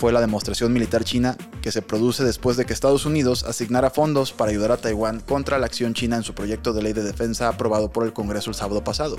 fue 0.00 0.12
la 0.12 0.22
demostración 0.22 0.72
militar 0.72 1.04
china 1.04 1.36
que 1.60 1.70
se 1.70 1.82
produce 1.82 2.24
después 2.24 2.56
de 2.56 2.64
que 2.64 2.72
Estados 2.72 3.04
Unidos 3.04 3.44
asignara 3.44 3.90
fondos 3.90 4.32
para 4.32 4.50
ayudar 4.50 4.72
a 4.72 4.78
Taiwán 4.78 5.20
contra 5.20 5.58
la 5.58 5.66
acción 5.66 5.92
china 5.92 6.16
en 6.16 6.22
su 6.22 6.32
proyecto 6.32 6.72
de 6.72 6.82
ley 6.82 6.94
de 6.94 7.02
defensa 7.02 7.48
aprobado 7.48 7.92
por 7.92 8.06
el 8.06 8.14
Congreso 8.14 8.48
el 8.48 8.56
sábado 8.56 8.82
pasado. 8.82 9.18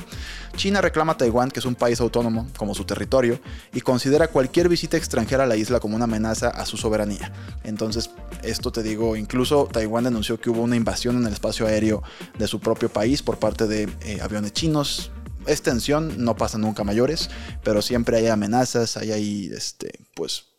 China 0.55 0.81
reclama 0.81 1.13
a 1.13 1.17
Taiwán, 1.17 1.51
que 1.51 1.59
es 1.59 1.67
un 1.67 1.75
país 1.75 2.01
autónomo, 2.01 2.47
como 2.57 2.73
su 2.73 2.83
territorio, 2.83 3.39
y 3.75 3.81
considera 3.81 4.29
cualquier 4.29 4.69
visita 4.69 4.97
extranjera 4.97 5.43
a 5.43 5.45
la 5.45 5.55
isla 5.55 5.79
como 5.79 5.95
una 5.95 6.05
amenaza 6.05 6.49
a 6.49 6.65
su 6.65 6.77
soberanía. 6.77 7.31
Entonces, 7.63 8.09
esto 8.41 8.71
te 8.71 8.81
digo, 8.81 9.15
incluso 9.15 9.69
Taiwán 9.71 10.05
denunció 10.05 10.41
que 10.41 10.49
hubo 10.49 10.63
una 10.63 10.77
invasión 10.77 11.15
en 11.15 11.27
el 11.27 11.33
espacio 11.33 11.67
aéreo 11.67 12.01
de 12.39 12.47
su 12.47 12.59
propio 12.59 12.89
país 12.89 13.21
por 13.21 13.37
parte 13.37 13.67
de 13.67 13.87
eh, 14.01 14.17
aviones 14.19 14.53
chinos, 14.53 15.11
es 15.45 15.61
tensión, 15.61 16.25
no 16.25 16.35
pasa 16.35 16.57
nunca 16.57 16.83
mayores, 16.83 17.29
pero 17.63 17.83
siempre 17.83 18.17
hay 18.17 18.27
amenazas, 18.29 18.97
hay 18.97 19.11
ahí, 19.11 19.51
este, 19.55 19.91
pues, 20.15 20.50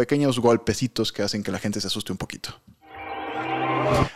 pequeños 0.00 0.38
golpecitos 0.38 1.12
que 1.12 1.22
hacen 1.22 1.42
que 1.42 1.52
la 1.52 1.58
gente 1.58 1.78
se 1.78 1.88
asuste 1.88 2.10
un 2.10 2.16
poquito. 2.16 2.58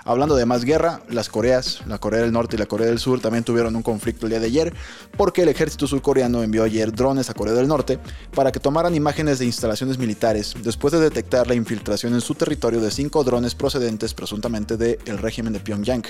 Hablando 0.05 0.37
de 0.37 0.45
más 0.45 0.65
guerra, 0.65 1.01
las 1.09 1.29
Coreas, 1.29 1.81
la 1.87 1.99
Corea 1.99 2.21
del 2.21 2.33
Norte 2.33 2.57
y 2.57 2.59
la 2.59 2.67
Corea 2.67 2.89
del 2.89 2.99
Sur 2.99 3.21
también 3.21 3.43
tuvieron 3.43 3.75
un 3.75 3.83
conflicto 3.83 4.27
el 4.27 4.31
día 4.31 4.41
de 4.41 4.47
ayer 4.47 4.75
porque 5.17 5.43
el 5.43 5.49
ejército 5.49 5.87
surcoreano 5.87 6.43
envió 6.43 6.63
ayer 6.63 6.93
drones 6.93 7.31
a 7.31 7.35
Corea 7.35 7.55
del 7.55 7.69
Norte 7.69 7.99
para 8.35 8.53
que 8.53 8.61
tomaran 8.61 8.95
imágenes 8.95 9.39
de 9.39 9.47
instalaciones 9.47 9.97
militares 9.97 10.55
después 10.63 10.93
de 10.93 11.01
detectar 11.01 11.47
la 11.47 11.55
infiltración 11.55 12.13
en 12.13 12.21
su 12.21 12.35
territorio 12.35 12.81
de 12.81 12.91
cinco 12.91 13.25
drones 13.25 13.55
procedentes 13.55 14.13
presuntamente 14.13 14.77
del 14.77 15.19
régimen 15.19 15.53
de 15.53 15.61
Pyongyang. 15.61 16.05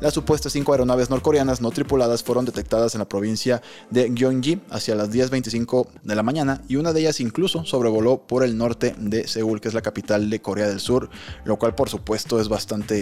Las 0.00 0.14
supuestas 0.14 0.52
cinco 0.52 0.72
aeronaves 0.72 1.10
norcoreanas 1.10 1.60
no 1.60 1.70
tripuladas 1.70 2.22
fueron 2.22 2.44
detectadas 2.44 2.94
en 2.94 3.00
la 3.00 3.08
provincia 3.08 3.60
de 3.90 4.10
Gyeonggi 4.10 4.60
hacia 4.70 4.94
las 4.94 5.10
10.25 5.10 5.88
de 6.02 6.14
la 6.14 6.22
mañana 6.22 6.62
y 6.68 6.76
una 6.76 6.92
de 6.92 7.00
ellas 7.00 7.20
incluso 7.20 7.64
sobrevoló 7.64 8.26
por 8.26 8.44
el 8.44 8.56
norte 8.56 8.94
de 8.98 9.26
Seúl, 9.26 9.60
que 9.60 9.68
es 9.68 9.74
la 9.74 9.82
capital 9.82 10.30
de 10.30 10.40
Corea 10.40 10.68
del 10.68 10.80
Sur, 10.80 11.10
lo 11.44 11.58
cual 11.58 11.74
por 11.74 11.88
supuesto 11.88 12.40
es 12.40 12.48
bastante 12.48 13.01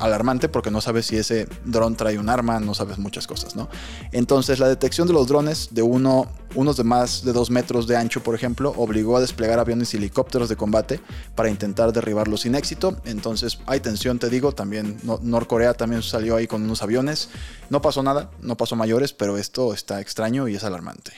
alarmante 0.00 0.48
porque 0.48 0.70
no 0.70 0.80
sabes 0.80 1.06
si 1.06 1.16
ese 1.16 1.46
dron 1.64 1.94
trae 1.94 2.18
un 2.18 2.28
arma, 2.28 2.58
no 2.58 2.74
sabes 2.74 2.98
muchas 2.98 3.26
cosas, 3.26 3.54
¿no? 3.54 3.68
Entonces 4.12 4.58
la 4.58 4.68
detección 4.68 5.06
de 5.06 5.12
los 5.12 5.28
drones 5.28 5.68
de 5.72 5.82
uno, 5.82 6.26
unos 6.54 6.76
de 6.76 6.84
más 6.84 7.24
de 7.24 7.32
dos 7.32 7.50
metros 7.50 7.86
de 7.86 7.96
ancho, 7.96 8.22
por 8.22 8.34
ejemplo, 8.34 8.72
obligó 8.76 9.16
a 9.16 9.20
desplegar 9.20 9.58
aviones 9.58 9.92
y 9.94 9.98
helicópteros 9.98 10.48
de 10.48 10.56
combate 10.56 11.00
para 11.34 11.50
intentar 11.50 11.92
derribarlos 11.92 12.42
sin 12.42 12.54
éxito. 12.54 12.96
Entonces 13.04 13.58
hay 13.66 13.80
tensión, 13.80 14.18
te 14.18 14.30
digo, 14.30 14.52
también 14.52 14.96
Norcorea 15.22 15.74
también 15.74 16.02
salió 16.02 16.36
ahí 16.36 16.46
con 16.46 16.62
unos 16.62 16.82
aviones. 16.82 17.28
No 17.68 17.82
pasó 17.82 18.02
nada, 18.02 18.30
no 18.40 18.56
pasó 18.56 18.76
mayores, 18.76 19.12
pero 19.12 19.36
esto 19.36 19.74
está 19.74 20.00
extraño 20.00 20.48
y 20.48 20.56
es 20.56 20.64
alarmante. 20.64 21.12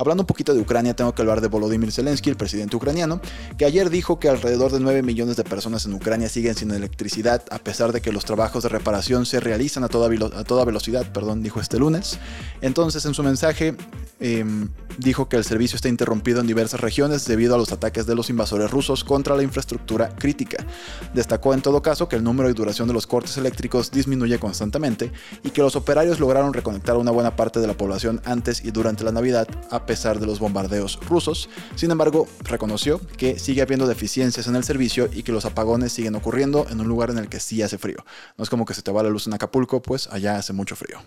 Hablando 0.00 0.22
un 0.22 0.26
poquito 0.26 0.54
de 0.54 0.60
Ucrania, 0.62 0.96
tengo 0.96 1.14
que 1.14 1.20
hablar 1.20 1.42
de 1.42 1.48
Volodymyr 1.48 1.92
Zelensky, 1.92 2.30
el 2.30 2.36
presidente 2.36 2.74
ucraniano, 2.74 3.20
que 3.58 3.66
ayer 3.66 3.90
dijo 3.90 4.18
que 4.18 4.30
alrededor 4.30 4.72
de 4.72 4.80
9 4.80 5.02
millones 5.02 5.36
de 5.36 5.44
personas 5.44 5.84
en 5.84 5.92
Ucrania 5.92 6.30
siguen 6.30 6.54
sin 6.54 6.70
electricidad, 6.70 7.42
a 7.50 7.58
pesar 7.58 7.92
de 7.92 8.00
que 8.00 8.10
los 8.10 8.24
trabajos 8.24 8.62
de 8.62 8.70
reparación 8.70 9.26
se 9.26 9.40
realizan 9.40 9.84
a 9.84 9.88
toda, 9.88 10.08
a 10.38 10.44
toda 10.44 10.64
velocidad, 10.64 11.12
perdón, 11.12 11.42
dijo 11.42 11.60
este 11.60 11.78
lunes. 11.78 12.18
Entonces, 12.62 13.04
en 13.04 13.12
su 13.12 13.22
mensaje, 13.22 13.76
Em, 14.20 14.68
dijo 14.98 15.30
que 15.30 15.38
el 15.38 15.44
servicio 15.44 15.76
está 15.76 15.88
interrumpido 15.88 16.40
en 16.40 16.46
diversas 16.46 16.78
regiones 16.78 17.24
debido 17.24 17.54
a 17.54 17.58
los 17.58 17.72
ataques 17.72 18.04
de 18.04 18.14
los 18.14 18.28
invasores 18.28 18.70
rusos 18.70 19.02
contra 19.02 19.34
la 19.34 19.42
infraestructura 19.42 20.10
crítica. 20.10 20.66
Destacó 21.14 21.54
en 21.54 21.62
todo 21.62 21.80
caso 21.80 22.06
que 22.06 22.16
el 22.16 22.22
número 22.22 22.50
y 22.50 22.52
duración 22.52 22.86
de 22.86 22.92
los 22.92 23.06
cortes 23.06 23.38
eléctricos 23.38 23.90
disminuye 23.90 24.38
constantemente 24.38 25.10
y 25.42 25.50
que 25.50 25.62
los 25.62 25.74
operarios 25.74 26.20
lograron 26.20 26.52
reconectar 26.52 26.96
a 26.96 26.98
una 26.98 27.12
buena 27.12 27.34
parte 27.34 27.60
de 27.60 27.66
la 27.66 27.78
población 27.78 28.20
antes 28.26 28.62
y 28.62 28.72
durante 28.72 29.02
la 29.02 29.12
Navidad 29.12 29.48
pesar 29.90 30.20
de 30.20 30.26
los 30.26 30.38
bombardeos 30.38 31.00
rusos. 31.08 31.48
Sin 31.74 31.90
embargo, 31.90 32.28
reconoció 32.44 33.00
que 33.16 33.40
sigue 33.40 33.60
habiendo 33.60 33.88
deficiencias 33.88 34.46
en 34.46 34.54
el 34.54 34.62
servicio 34.62 35.08
y 35.12 35.24
que 35.24 35.32
los 35.32 35.44
apagones 35.46 35.92
siguen 35.92 36.14
ocurriendo 36.14 36.64
en 36.70 36.80
un 36.80 36.86
lugar 36.86 37.10
en 37.10 37.18
el 37.18 37.28
que 37.28 37.40
sí 37.40 37.60
hace 37.60 37.76
frío. 37.76 37.96
No 38.38 38.44
es 38.44 38.50
como 38.50 38.64
que 38.64 38.72
se 38.72 38.82
te 38.82 38.92
va 38.92 39.02
la 39.02 39.08
luz 39.08 39.26
en 39.26 39.34
Acapulco, 39.34 39.82
pues 39.82 40.06
allá 40.12 40.36
hace 40.36 40.52
mucho 40.52 40.76
frío. 40.76 41.00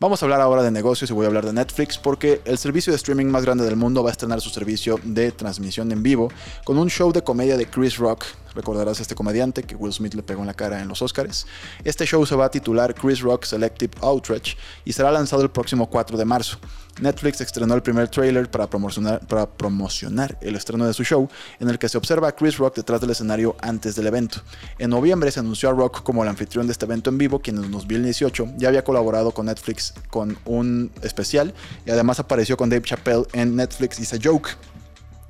Vamos 0.00 0.20
a 0.20 0.26
hablar 0.26 0.40
ahora 0.40 0.64
de 0.64 0.72
negocios 0.72 1.10
y 1.10 1.14
voy 1.14 1.26
a 1.26 1.28
hablar 1.28 1.46
de 1.46 1.52
Netflix 1.52 1.96
porque 1.96 2.40
el 2.44 2.58
servicio 2.58 2.92
de 2.92 2.96
streaming 2.96 3.26
más 3.26 3.44
grande 3.44 3.62
del 3.62 3.76
mundo 3.76 4.02
va 4.02 4.10
a 4.10 4.12
estrenar 4.12 4.40
su 4.40 4.50
servicio 4.50 4.98
de 5.04 5.30
transmisión 5.30 5.92
en 5.92 6.02
vivo 6.02 6.28
con 6.64 6.76
un 6.76 6.90
show 6.90 7.12
de 7.12 7.22
comedia 7.22 7.56
de 7.56 7.66
Chris 7.66 7.98
Rock 7.98 8.24
Recordarás 8.54 8.98
a 8.98 9.02
este 9.02 9.14
comediante 9.14 9.62
que 9.62 9.74
Will 9.76 9.92
Smith 9.92 10.14
le 10.14 10.22
pegó 10.22 10.40
en 10.42 10.46
la 10.46 10.54
cara 10.54 10.80
en 10.80 10.88
los 10.88 11.02
Oscars. 11.02 11.46
Este 11.84 12.04
show 12.06 12.24
se 12.26 12.34
va 12.34 12.46
a 12.46 12.50
titular 12.50 12.94
Chris 12.94 13.20
Rock 13.20 13.44
Selective 13.44 13.92
Outrage 14.00 14.56
y 14.84 14.92
será 14.92 15.10
lanzado 15.10 15.42
el 15.42 15.50
próximo 15.50 15.88
4 15.88 16.16
de 16.16 16.24
marzo. 16.24 16.58
Netflix 17.00 17.40
estrenó 17.40 17.74
el 17.74 17.82
primer 17.82 18.08
trailer 18.08 18.50
para 18.50 18.68
promocionar, 18.68 19.26
para 19.26 19.46
promocionar 19.46 20.38
el 20.42 20.56
estreno 20.56 20.86
de 20.86 20.92
su 20.92 21.04
show, 21.04 21.28
en 21.58 21.70
el 21.70 21.78
que 21.78 21.88
se 21.88 21.96
observa 21.96 22.28
a 22.28 22.32
Chris 22.32 22.58
Rock 22.58 22.76
detrás 22.76 23.00
del 23.00 23.10
escenario 23.10 23.56
antes 23.60 23.96
del 23.96 24.06
evento. 24.06 24.42
En 24.78 24.90
noviembre 24.90 25.30
se 25.30 25.40
anunció 25.40 25.70
a 25.70 25.72
Rock 25.72 26.02
como 26.02 26.22
el 26.22 26.28
anfitrión 26.28 26.66
de 26.66 26.72
este 26.72 26.84
evento 26.84 27.10
en 27.10 27.18
vivo, 27.18 27.40
quien 27.40 27.56
en 27.56 27.70
2018 27.70 28.54
ya 28.58 28.68
había 28.68 28.84
colaborado 28.84 29.32
con 29.32 29.46
Netflix 29.46 29.94
con 30.10 30.38
un 30.44 30.92
especial 31.02 31.54
y 31.86 31.90
además 31.90 32.20
apareció 32.20 32.56
con 32.56 32.68
Dave 32.68 32.82
Chappelle 32.82 33.24
en 33.32 33.56
Netflix 33.56 33.98
Is 33.98 34.12
a 34.12 34.18
Joke. 34.22 34.50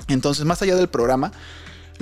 Entonces, 0.08 0.44
más 0.44 0.60
allá 0.62 0.74
del 0.74 0.88
programa, 0.88 1.32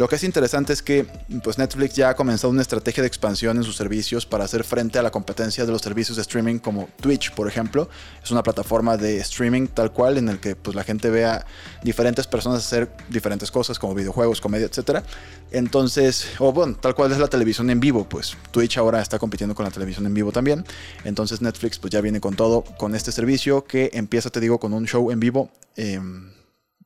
lo 0.00 0.08
que 0.08 0.16
es 0.16 0.24
interesante 0.24 0.72
es 0.72 0.80
que 0.80 1.04
pues 1.44 1.58
Netflix 1.58 1.94
ya 1.94 2.08
ha 2.08 2.16
comenzado 2.16 2.50
una 2.50 2.62
estrategia 2.62 3.02
de 3.02 3.06
expansión 3.06 3.58
en 3.58 3.64
sus 3.64 3.76
servicios 3.76 4.24
para 4.24 4.44
hacer 4.44 4.64
frente 4.64 4.98
a 4.98 5.02
la 5.02 5.10
competencia 5.10 5.66
de 5.66 5.72
los 5.72 5.82
servicios 5.82 6.16
de 6.16 6.22
streaming 6.22 6.58
como 6.58 6.88
Twitch, 7.02 7.34
por 7.34 7.46
ejemplo. 7.46 7.86
Es 8.24 8.30
una 8.30 8.42
plataforma 8.42 8.96
de 8.96 9.18
streaming 9.18 9.66
tal 9.66 9.92
cual 9.92 10.16
en 10.16 10.30
el 10.30 10.40
que 10.40 10.56
pues, 10.56 10.74
la 10.74 10.84
gente 10.84 11.10
vea 11.10 11.44
diferentes 11.82 12.26
personas 12.26 12.64
hacer 12.64 12.90
diferentes 13.10 13.50
cosas 13.50 13.78
como 13.78 13.94
videojuegos, 13.94 14.40
comedia, 14.40 14.68
etc. 14.68 15.04
Entonces, 15.50 16.28
o 16.38 16.50
bueno, 16.50 16.76
tal 16.80 16.94
cual 16.94 17.12
es 17.12 17.18
la 17.18 17.28
televisión 17.28 17.68
en 17.68 17.78
vivo, 17.78 18.08
pues 18.08 18.38
Twitch 18.52 18.78
ahora 18.78 19.02
está 19.02 19.18
compitiendo 19.18 19.54
con 19.54 19.66
la 19.66 19.70
televisión 19.70 20.06
en 20.06 20.14
vivo 20.14 20.32
también. 20.32 20.64
Entonces 21.04 21.42
Netflix 21.42 21.78
pues 21.78 21.90
ya 21.90 22.00
viene 22.00 22.22
con 22.22 22.36
todo, 22.36 22.64
con 22.78 22.94
este 22.94 23.12
servicio 23.12 23.66
que 23.66 23.90
empieza, 23.92 24.30
te 24.30 24.40
digo, 24.40 24.58
con 24.58 24.72
un 24.72 24.86
show 24.86 25.10
en 25.10 25.20
vivo 25.20 25.50
em, 25.76 26.32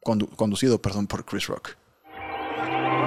conducido, 0.01 0.83
perdón, 0.83 1.07
por 1.07 1.25
Chris 1.25 1.47
Rock. 1.47 1.77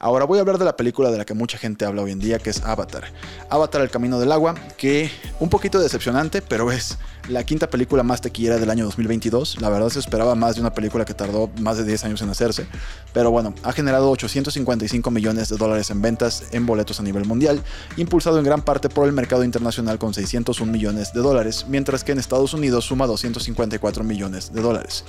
Ahora 0.00 0.26
voy 0.26 0.38
a 0.38 0.42
hablar 0.42 0.58
de 0.58 0.64
la 0.64 0.76
película 0.76 1.10
de 1.10 1.18
la 1.18 1.24
que 1.24 1.34
mucha 1.34 1.58
gente 1.58 1.84
habla 1.84 2.02
hoy 2.02 2.12
en 2.12 2.20
día, 2.20 2.38
que 2.38 2.50
es 2.50 2.62
Avatar. 2.62 3.12
Avatar, 3.50 3.82
el 3.82 3.90
camino 3.90 4.20
del 4.20 4.30
agua, 4.30 4.54
que 4.76 5.10
un 5.40 5.48
poquito 5.48 5.80
decepcionante, 5.80 6.40
pero 6.40 6.70
es 6.70 6.98
la 7.28 7.44
quinta 7.44 7.68
película 7.68 8.04
más 8.04 8.20
tequillera 8.20 8.58
del 8.58 8.70
año 8.70 8.84
2022. 8.84 9.60
La 9.60 9.68
verdad 9.68 9.88
se 9.88 9.98
esperaba 9.98 10.36
más 10.36 10.54
de 10.54 10.60
una 10.60 10.72
película 10.72 11.04
que 11.04 11.14
tardó 11.14 11.50
más 11.60 11.78
de 11.78 11.84
10 11.84 12.04
años 12.04 12.22
en 12.22 12.30
hacerse. 12.30 12.66
Pero 13.12 13.32
bueno, 13.32 13.54
ha 13.64 13.72
generado 13.72 14.10
855 14.10 15.10
millones 15.10 15.48
de 15.48 15.56
dólares 15.56 15.90
en 15.90 16.00
ventas 16.00 16.44
en 16.52 16.64
boletos 16.64 17.00
a 17.00 17.02
nivel 17.02 17.24
mundial, 17.24 17.60
impulsado 17.96 18.38
en 18.38 18.44
gran 18.44 18.62
parte 18.62 18.88
por 18.88 19.06
el 19.06 19.12
mercado 19.12 19.42
internacional 19.42 19.98
con 19.98 20.14
601 20.14 20.70
millones 20.70 21.12
de 21.12 21.20
dólares, 21.20 21.66
mientras 21.68 22.04
que 22.04 22.12
en 22.12 22.18
Estados 22.18 22.54
Unidos 22.54 22.84
suma 22.84 23.06
254 23.06 24.04
millones 24.04 24.52
de 24.52 24.62
dólares. 24.62 25.04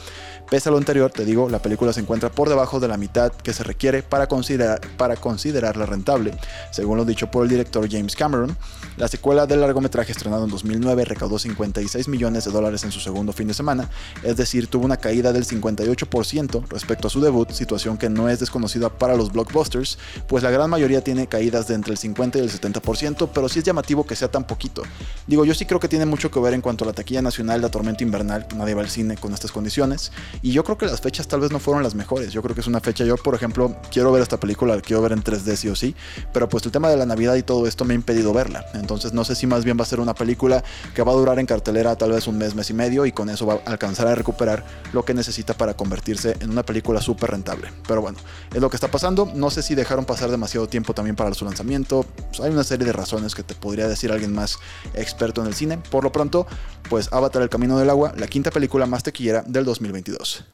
Pese 0.50 0.70
a 0.70 0.72
lo 0.72 0.80
anterior, 0.80 1.12
te 1.12 1.26
digo, 1.26 1.48
la 1.48 1.60
película 1.62 1.94
se 1.94 2.00
encuentra 2.00 2.32
por 2.32 2.50
debajo 2.50 2.80
de 2.80 2.88
la 2.88 2.98
mitad 2.98 3.32
que 3.32 3.54
se 3.54 3.64
requiere 3.64 4.02
para, 4.02 4.28
considerar, 4.28 4.79
para 4.98 5.16
considerarla 5.16 5.86
rentable. 5.86 6.34
Según 6.72 6.98
lo 6.98 7.06
dicho 7.06 7.30
por 7.32 7.44
el 7.44 7.50
director 7.50 7.88
James 7.90 8.16
Cameron, 8.16 8.56
la 8.98 9.08
secuela 9.08 9.46
del 9.46 9.62
largometraje 9.62 10.12
estrenado 10.12 10.44
en 10.44 10.52
2009 10.52 11.06
recaudó 11.06 11.40
56 11.40 12.08
millones 12.08 12.46
de 12.46 12.52
dólares 12.52 12.84
en 12.84 12.92
su 12.92 13.00
segundo 13.00 13.34
fin 13.34 13.48
de 13.48 13.54
semana, 13.54 13.90
es 14.24 14.38
decir, 14.38 14.68
tuvo 14.68 14.86
una 14.86 14.98
caída 14.98 15.32
del 15.32 15.46
58% 15.46 16.68
respecto 16.70 17.08
a 17.08 17.10
su 17.10 17.22
debut, 17.22 17.50
situación 17.52 17.98
que 17.98 18.10
no 18.10 18.30
es 18.30 18.40
desconocida 18.40 18.90
para 18.90 19.16
los 19.16 19.32
blockbusters, 19.32 19.98
pues 20.28 20.44
la 20.44 20.52
gran 20.52 20.70
mayoría 20.70 21.02
tiene 21.02 21.28
caídas 21.28 21.68
de 21.68 21.76
entre 21.76 21.94
el 21.94 21.98
50 21.98 22.40
y 22.40 22.42
el 22.42 22.52
70%, 22.52 23.30
pero 23.34 23.50
sí 23.50 23.60
es 23.60 23.66
llamativo 23.66 24.06
que 24.06 24.16
sea 24.16 24.30
tan 24.30 24.46
poquito. 24.46 24.84
Digo, 25.28 25.46
yo 25.46 25.54
sí 25.54 25.66
creo 25.66 25.80
que 25.80 25.88
tiene 25.88 26.06
mucho 26.06 26.30
que 26.32 26.40
ver 26.40 26.54
en 26.54 26.62
cuanto 26.62 26.84
a 26.84 26.88
la 26.88 26.94
taquilla 26.94 27.22
nacional 27.22 27.62
de 27.62 27.70
Tormenta 27.70 28.04
Invernal, 28.04 28.48
nadie 28.56 28.74
va 28.74 28.82
al 28.82 28.90
cine 28.90 29.18
con 29.18 29.34
estas 29.34 29.52
condiciones, 29.52 30.12
y 30.42 30.52
yo 30.52 30.64
creo 30.64 30.78
que 30.78 30.86
las 30.86 31.02
fechas 31.02 31.28
tal 31.28 31.40
vez 31.40 31.52
no 31.52 31.60
fueron 31.60 31.84
las 31.84 31.96
mejores. 31.96 32.32
Yo 32.34 32.42
creo 32.42 32.56
que 32.56 32.62
es 32.62 32.68
una 32.68 32.80
fecha, 32.80 33.06
yo 33.06 33.16
por 33.18 33.36
ejemplo, 33.36 33.76
quiero 33.92 34.12
ver 34.12 34.22
esta 34.22 34.40
película, 34.40 34.69
la 34.76 34.82
quiero 34.82 35.02
ver 35.02 35.12
en 35.12 35.24
3D 35.24 35.56
sí 35.56 35.70
o 35.70 35.76
sí, 35.76 35.96
pero 36.34 36.50
pues 36.50 36.66
el 36.66 36.72
tema 36.72 36.90
de 36.90 36.98
la 36.98 37.06
Navidad 37.06 37.36
y 37.36 37.44
todo 37.44 37.68
esto 37.68 37.86
me 37.86 37.94
ha 37.94 37.96
impedido 37.96 38.34
verla. 38.34 38.66
Entonces 38.74 39.14
no 39.14 39.24
sé 39.24 39.36
si 39.36 39.48
más 39.48 39.64
bien 39.64 39.78
va 39.78 39.84
a 39.84 39.86
ser 39.86 40.00
una 40.00 40.14
película 40.14 40.64
que 40.94 41.04
va 41.04 41.12
a 41.12 41.16
durar 41.16 41.40
en 41.40 41.46
cartelera 41.46 41.96
tal 41.96 42.12
vez 42.12 42.28
un 42.28 42.38
mes, 42.38 42.56
mes 42.56 42.70
y 42.70 42.74
medio 42.74 43.06
y 43.06 43.12
con 43.12 43.30
eso 43.30 43.46
va 43.46 43.56
a 43.66 43.72
alcanzar 43.72 44.08
a 44.08 44.16
recuperar 44.16 44.66
lo 44.94 45.04
que 45.06 45.14
necesita 45.14 45.54
para 45.54 45.76
convertirse 45.76 46.38
en 46.40 46.50
una 46.50 46.64
película 46.64 47.02
súper 47.02 47.32
rentable. 47.32 47.72
Pero 47.88 48.02
bueno, 48.02 48.18
es 48.54 48.62
lo 48.62 48.70
que 48.70 48.78
está 48.78 48.90
pasando. 48.90 49.32
No 49.34 49.50
sé 49.50 49.62
si 49.62 49.76
dejaron 49.76 50.06
pasar 50.06 50.32
demasiado 50.32 50.68
tiempo 50.68 50.94
también 50.94 51.16
para 51.16 51.34
su 51.34 51.46
lanzamiento. 51.46 52.06
Pues, 52.30 52.40
hay 52.40 52.52
una 52.52 52.64
serie 52.64 52.86
de 52.86 52.94
razones 52.94 53.36
que 53.36 53.44
te 53.44 53.56
podría 53.56 53.88
decir 53.88 54.12
alguien 54.12 54.34
más 54.34 54.60
experto 54.94 55.42
en 55.42 55.48
el 55.48 55.54
cine. 55.54 55.78
Por 55.78 56.04
lo 56.04 56.12
pronto, 56.12 56.48
pues 56.90 57.12
Avatar 57.12 57.42
el 57.42 57.50
Camino 57.50 57.78
del 57.78 57.90
Agua, 57.90 58.14
la 58.18 58.28
quinta 58.28 58.52
película 58.52 58.86
más 58.86 59.04
tequillera 59.04 59.44
del 59.46 59.66
2022. 59.66 60.46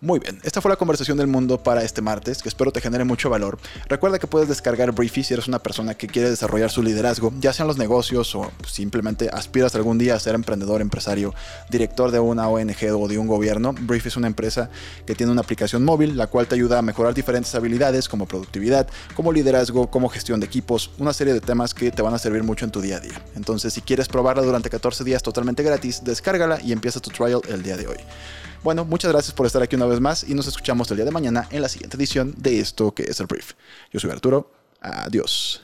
Muy 0.00 0.18
bien, 0.18 0.40
esta 0.42 0.60
fue 0.60 0.70
la 0.70 0.76
conversación 0.76 1.18
del 1.18 1.26
mundo 1.26 1.62
para 1.62 1.82
este 1.82 2.02
martes, 2.02 2.42
que 2.42 2.48
espero 2.48 2.72
te 2.72 2.80
genere 2.80 3.04
mucho 3.04 3.30
valor. 3.30 3.58
Recuerda 3.88 4.18
que 4.18 4.26
puedes 4.26 4.48
descargar 4.48 4.92
Briefy 4.92 5.22
si 5.24 5.34
eres 5.34 5.48
una 5.48 5.58
persona 5.58 5.94
que 5.94 6.06
quiere 6.06 6.30
desarrollar 6.30 6.70
su 6.70 6.82
liderazgo, 6.82 7.32
ya 7.38 7.52
sea 7.52 7.64
en 7.64 7.68
los 7.68 7.78
negocios 7.78 8.34
o 8.34 8.50
simplemente 8.66 9.28
aspiras 9.32 9.74
algún 9.74 9.98
día 9.98 10.14
a 10.14 10.20
ser 10.20 10.34
emprendedor, 10.34 10.80
empresario, 10.80 11.34
director 11.70 12.10
de 12.10 12.20
una 12.20 12.48
ONG 12.48 12.94
o 12.96 13.08
de 13.08 13.18
un 13.18 13.26
gobierno. 13.26 13.74
Briefy 13.78 14.08
es 14.08 14.16
una 14.16 14.26
empresa 14.26 14.70
que 15.06 15.14
tiene 15.14 15.32
una 15.32 15.42
aplicación 15.42 15.84
móvil, 15.84 16.16
la 16.16 16.26
cual 16.26 16.46
te 16.46 16.54
ayuda 16.54 16.78
a 16.78 16.82
mejorar 16.82 17.14
diferentes 17.14 17.54
habilidades 17.54 18.08
como 18.08 18.26
productividad, 18.26 18.88
como 19.14 19.32
liderazgo, 19.32 19.90
como 19.90 20.08
gestión 20.08 20.40
de 20.40 20.46
equipos, 20.46 20.90
una 20.98 21.12
serie 21.12 21.34
de 21.34 21.40
temas 21.40 21.74
que 21.74 21.90
te 21.90 22.02
van 22.02 22.14
a 22.14 22.18
servir 22.18 22.42
mucho 22.42 22.64
en 22.64 22.70
tu 22.70 22.80
día 22.80 22.96
a 22.96 23.00
día. 23.00 23.22
Entonces, 23.36 23.72
si 23.72 23.80
quieres 23.80 24.08
probarla 24.08 24.42
durante 24.42 24.70
14 24.70 25.04
días 25.04 25.22
totalmente 25.22 25.62
gratis, 25.62 26.02
descárgala 26.04 26.60
y 26.60 26.72
empieza 26.72 27.00
tu 27.00 27.10
trial 27.10 27.40
el 27.48 27.62
día 27.62 27.76
de 27.76 27.86
hoy. 27.86 27.96
Bueno, 28.62 28.84
muchas 28.84 29.10
gracias 29.10 29.34
por 29.34 29.46
estar 29.46 29.60
aquí 29.60 29.74
una 29.74 29.86
vez 29.86 29.98
más 29.98 30.22
y 30.22 30.34
nos 30.34 30.46
escuchamos 30.46 30.88
el 30.90 30.96
día 30.96 31.04
de 31.04 31.10
mañana 31.10 31.48
en 31.50 31.62
la 31.62 31.68
siguiente 31.68 31.96
edición 31.96 32.34
de 32.38 32.60
esto 32.60 32.92
que 32.92 33.02
es 33.02 33.18
el 33.18 33.26
brief. 33.26 33.54
Yo 33.92 33.98
soy 33.98 34.10
Arturo. 34.10 34.52
Adiós. 34.80 35.62